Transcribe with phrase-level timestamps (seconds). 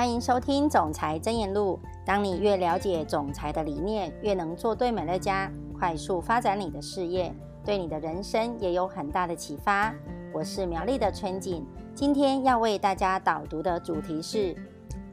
[0.00, 1.78] 欢迎收听《总裁真言录》。
[2.06, 7.30] 当你越了解总裁的理念，越能做对美乐家，快速发展你的事业，
[7.66, 9.94] 对你的人生也有很大的启发。
[10.32, 14.56] 我是苗栗的春景，今天要为大家导读的主题是：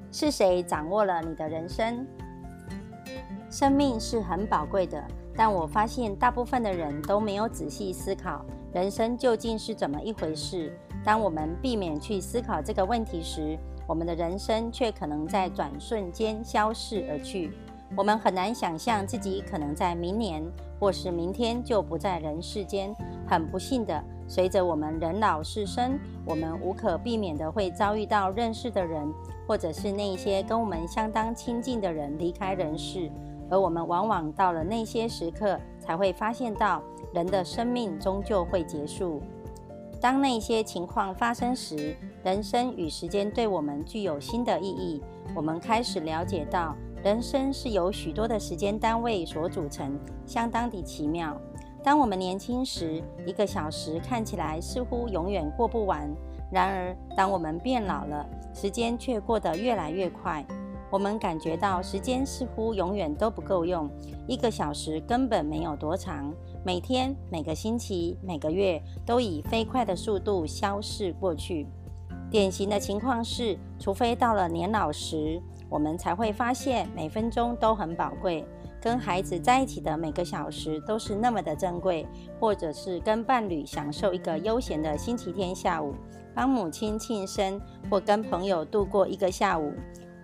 [0.10, 2.08] 是谁掌握了你的人生？
[3.52, 5.04] 生命是很宝贵的，
[5.36, 10.72] 但我发现大部分的人都没有仔细思考人生究竟是怎么一回事。
[11.04, 17.52] 当我们避免去思考这个问题时，我们的人生却可能在转瞬间消逝而去。
[17.96, 20.44] 我们很难想象自己可能在明年
[20.78, 22.94] 或是明天就不在人世间。
[23.26, 29.08] 很不幸的，随着我们人老事生，我们无可避免的会遭遇到认识的人，
[29.48, 33.10] 或者是那些跟我们相当亲近的人离开人世。
[33.50, 39.22] 而我们往往到了那些时刻，才会发现到人的生命终究会结束。
[40.00, 45.02] 当那些情况发生时，人生与时间对我们具有新的意义。
[45.36, 51.40] 我们开始了解到，人生是由许多的时间单位所组成，相当的奇妙。
[51.84, 56.08] 当我们年轻时，一个小时看起来似乎永远过不完；
[56.52, 60.46] 然而，当我们变老了，时间却过得越来越快。
[60.90, 63.90] 我们感觉到时间似乎永远都不够用，
[64.28, 66.34] 一个小时根本没有多长。
[66.64, 71.68] 每天、每个星期、每个月都以飞快的速度消逝过去。
[72.30, 78.46] 典型的情况是，除非到了年老时，我们才会发现每分钟都很宝贵。
[78.80, 82.06] 跟孩子在一起的每个小时都是那么的珍贵，
[82.40, 85.94] 或者是跟伴侣享受一个悠闲的星期天下午，
[86.34, 89.74] 帮母亲庆生，或跟朋友度过一个下午。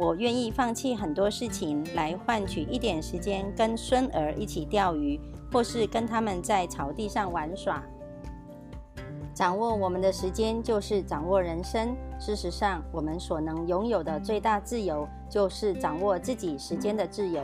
[0.04, 5.18] 我愿意放弃很多事情来换取一点时间，跟孙儿一起钓鱼，
[5.50, 7.82] 或是跟他们在草地上玩耍。
[9.34, 11.96] 掌握我们的时间，就是掌握人生。
[12.20, 17.42] 事实上，我们所能拥有的最大自由，就是掌握自己时间的自由。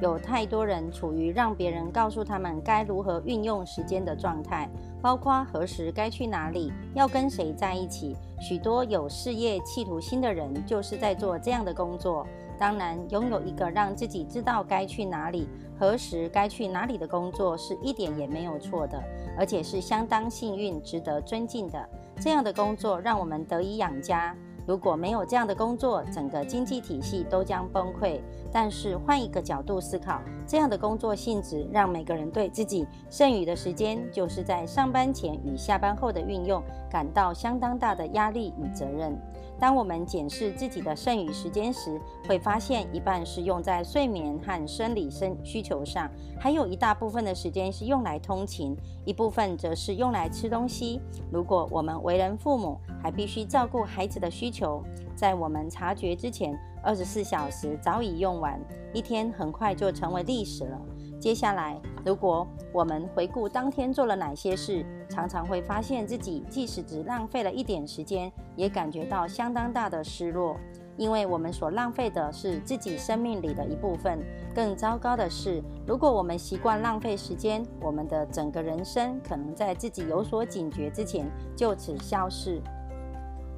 [0.00, 4.68] 有太多人处于让别人告诉他们该如何运用时间的状态，
[5.02, 8.16] 包括何时该去哪里，要跟谁在一起。
[8.40, 12.24] 许多有事业企图心的人，就是在做这样的工作。
[12.56, 15.48] 当然，拥有一个让自己知道该去哪里、
[15.78, 19.02] 何时该去哪里的工作，是一点也没有错的，
[19.36, 21.88] 而且是相当幸运、值得尊敬的。
[22.20, 24.36] 这样的工作让我们得以养家。
[24.66, 28.20] 如果没有这样的工作，整个经济体系都将崩溃。
[28.52, 39.18] 但是换一个角度思考，这样的工作性质让每个人对自己剩余的时间，就是在上班前与下班后的运用，感到相当大的压力与责任。
[39.58, 51.00] 当我们检视自己的剩余时间时，会发现一半是用在睡眠和生理生需求上，还有一大部分的时间是用来通勤，一部分则是用来吃东西。
[51.30, 54.82] 如果我们为人父母，还必须照顾孩子的需求，
[55.14, 58.60] 在我们察觉之前，二十四小时早已用完，
[58.92, 60.80] 一天很快就成为历史了。
[61.22, 70.56] 接下来，如果我们回顾当天做了哪些事，常常会发现自己即使只浪费了一点时间，也感觉到相当大的失落，
[70.96, 74.18] 因为我们所浪费的是自己生命里的一部分。
[74.52, 82.60] 更糟糕的是，如果我们习惯浪费时间，我们的整个人生可能在自己有所警觉之前就此消逝。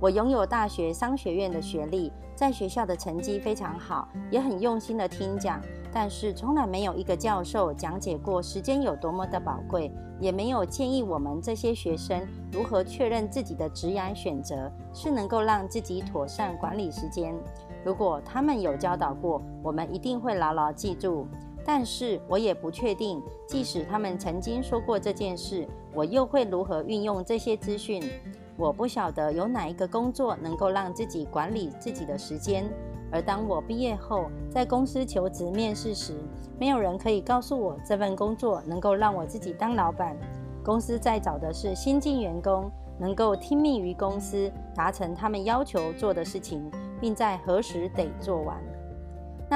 [0.05, 5.59] 我拥有大学商学院的学历，在学校的成绩非常好，也很用心的听讲。
[5.91, 12.21] 但是从来没有一个教授讲解过时间有多么的宝贵，也没有建议我们这些学生
[12.53, 17.35] 如何确认自己的职业选择是能够让自己妥善管理时间。
[17.83, 21.27] 如果他们有教导过，我们一定会牢牢记住。
[21.65, 28.03] 但是我也不确定，即使他们曾经说过这件事，我又会如何运用这些资讯？
[28.57, 32.65] 我不晓得有哪一个工作能够让自己管理自己的时间，
[33.11, 36.15] 而当我毕业后在公司求职面试时，
[36.59, 40.17] 没有人可以告诉我这份工作能够让我自己当老板。
[40.63, 48.63] 公司在找的是新进员工，能够听命于公司，达成他们要求做的事情，并在何时得做完。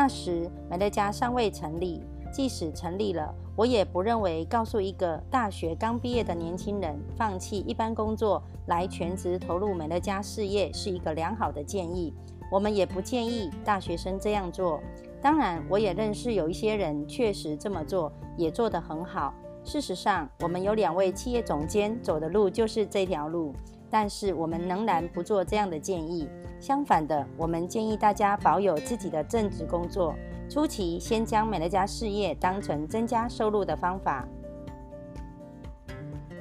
[0.00, 2.00] 那时美乐家尚未成立。
[2.30, 12.14] 即使成立了，我也不认为告诉一个大学刚毕业的年轻人放弃一般工作来全职投入美乐家事业是一个良好的建议。
[12.48, 14.80] 我们也不建议大学生这样做。
[15.20, 19.34] 当然，我也认识有一些人确实这么做，也做得很好。
[19.64, 23.52] 事实上，我们有两位企业总监走的路就是这条路，
[23.90, 26.28] 但是我们仍然不做这样的建议。
[26.60, 30.14] 相反的，我们建议大家保有自己的正职工作。
[30.48, 34.26] 初期先将美乐家事业当成增加收入的方法。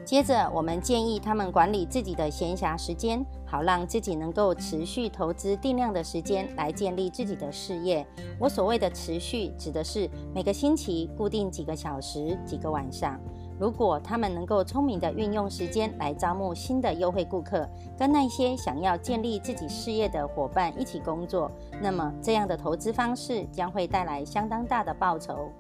[0.06, 8.08] 接着，我们建议他们管理自己的闲暇时间，好让自己能够持续投资定量的时间来建立自己的事业。
[8.40, 13.20] 我所谓的持续，指的是每个星期固定几个小时、几个晚上。
[13.60, 17.68] 如果他们能够聪明地运用时间来招募新的优惠顾客，
[17.98, 21.52] 跟那些想要建立自己事业的伙伴一起工作，
[21.82, 25.52] 那么这样的投资方式将会带来相当大的报酬。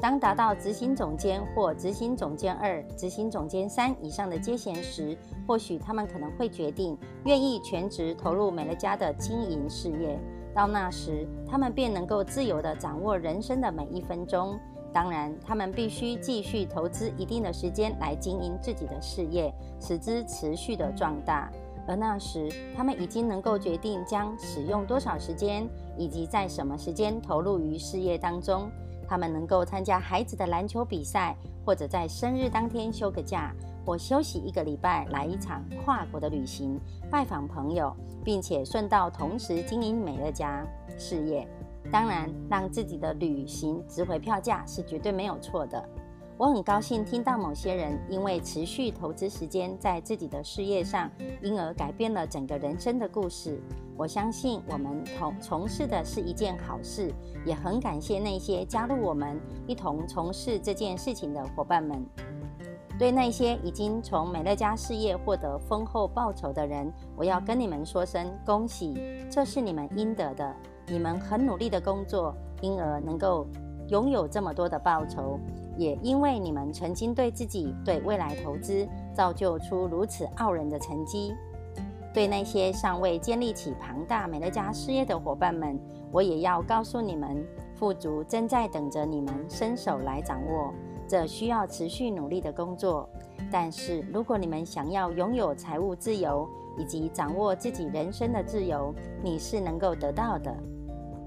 [0.00, 5.16] 当达到执行总监或执行总监二、执行总监三以上的阶衔时，
[5.46, 10.20] 或许他们可能会决定愿意全职投入美乐家的经营事业。
[10.54, 14.58] 到那时，他们便能够自由地掌握人生的每一分钟。
[14.94, 21.50] 当然，他们必须继续投资一定的时间来经营自己的事业，使之持续的壮大。
[21.86, 25.68] 而那时，他们已经能够决定将使用多少时间，
[25.98, 28.70] 以及在什么时间投入于事业当中。
[29.06, 33.52] 他们能够参加孩子的篮球比赛，或者在生日当天休个假，
[33.84, 36.80] 或休息一个礼拜来一场跨国的旅行，
[37.10, 37.94] 拜访朋友，
[38.24, 40.64] 并且顺道同时经营美乐家
[40.96, 41.46] 事业。
[41.92, 45.82] 当然，让自己的旅行值回票价是绝对没有错的。
[46.36, 51.08] 我很高兴听到某些人因为持续投资时间在自己的事业上，
[51.40, 53.62] 因而改变了整个人生的故事。
[53.96, 57.12] 我相信我们同从事的是一件好事，
[57.46, 62.04] 也很感谢那些加入我们一同从事这件事情的伙伴们。
[62.98, 68.94] 对那些已经从美乐家事业获得丰厚报酬的人，我要跟你们说声恭喜，
[69.30, 70.56] 这是你们应得的。
[70.86, 73.46] 你们很努力的工作，因而能够
[73.88, 75.38] 拥有这么多的报酬。
[75.76, 81.34] 也因为你们曾经对自己、对未来投资，造就出如此傲人的成绩。
[82.12, 85.76] 对那些尚未建立起庞大美乐家事业的伙伴们，
[86.12, 87.44] 我也要告诉你们，
[87.74, 90.72] 富足正在等着你们伸手来掌握。
[91.08, 93.08] 这需要持续努力的工作。
[93.50, 96.48] 但是，如果你们想要拥有财务自由
[96.78, 100.56] 以及掌握自己人生的自由，你是能够得到的。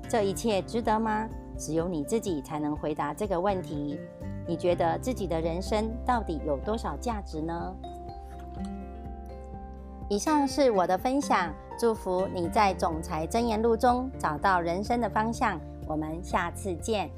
[0.10, 1.28] 这一切值得吗？
[1.58, 4.00] 只有你自己才能回答这个问题。
[4.48, 7.76] 你觉得自己的人生到底有多少价值呢？
[10.10, 15.60] 以上是我的分享，祝福你在《总裁箴言录》中找到人生的方向。
[15.86, 17.10] 我们下次见。